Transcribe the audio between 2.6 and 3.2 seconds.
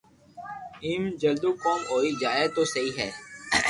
سھي ھي